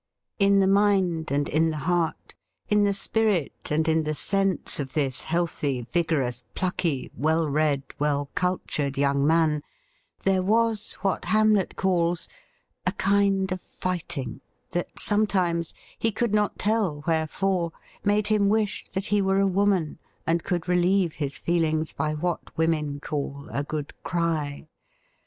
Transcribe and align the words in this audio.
In 0.39 0.59
the 0.61 0.65
mind 0.67 1.29
and 1.29 1.47
in 1.47 1.69
the 1.69 1.77
heart, 1.85 2.33
in 2.69 2.81
the 2.85 2.91
spirit 2.91 3.69
and 3.69 3.87
in 3.87 4.01
the 4.03 4.15
sense 4.15 4.79
of 4.79 4.93
this 4.93 5.21
healthy, 5.21 5.83
vigorous, 5.83 6.43
plucky, 6.55 7.11
well 7.15 7.47
read, 7.47 7.83
well 7.99 8.27
cultured 8.33 8.97
young 8.97 9.27
man, 9.27 9.61
there 10.23 10.41
was 10.41 10.95
what 11.03 11.25
Hamlet 11.25 11.75
calls' 11.75 12.27
a 12.87 12.91
kind 12.93 13.51
of 13.51 13.61
fight 13.61 14.17
ing,' 14.17 14.41
that 14.71 14.87
sometimes, 14.99 15.71
he 15.99 16.11
could 16.11 16.33
not 16.33 16.57
tell 16.57 17.03
wherefore, 17.05 17.71
made 18.03 18.25
him 18.25 18.49
wish 18.49 18.85
that 18.93 19.05
he 19.05 19.21
were 19.21 19.39
a 19.39 19.45
woman 19.45 19.99
and 20.25 20.43
could 20.43 20.67
relieve 20.67 21.13
his 21.13 21.37
feel 21.37 21.63
ings 21.63 21.93
by 21.93 22.15
what 22.15 22.57
women, 22.57 22.99
c,all_' 23.03 23.47
a 23.55 23.63
good 23.63 23.93
cry.' 24.01 24.67